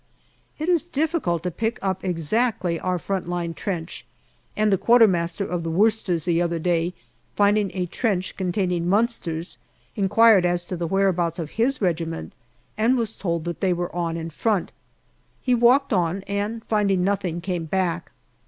It 0.57 0.67
is 0.67 0.87
difficult 0.87 1.43
to 1.43 1.51
pick 1.51 1.77
up 1.83 2.03
exactly 2.03 2.79
our 2.79 2.97
front 2.97 3.29
line 3.29 3.53
trench, 3.53 4.03
and 4.57 4.73
the 4.73 4.77
Q.M. 4.79 5.13
of 5.13 5.61
the 5.61 5.69
Worcesters 5.69 6.23
the 6.23 6.41
other 6.41 6.57
day, 6.57 6.95
finding 7.35 7.69
a 7.75 7.85
trench 7.85 8.35
containing 8.35 8.89
Munsters, 8.89 9.59
inquired 9.95 10.43
as 10.43 10.65
to 10.65 10.75
the 10.75 10.87
whereabouts 10.87 11.37
of 11.37 11.51
his 11.51 11.83
regiment, 11.83 12.33
and 12.79 12.97
was 12.97 13.15
told 13.15 13.43
that 13.43 13.61
they 13.61 13.73
were 13.73 13.95
on 13.95 14.17
in 14.17 14.31
front; 14.31 14.71
he 15.39 15.53
walked 15.53 15.93
on, 15.93 16.23
and 16.23 16.65
finding 16.65 17.03
nothing, 17.03 17.39
came 17.39 17.65
back. 17.65 18.11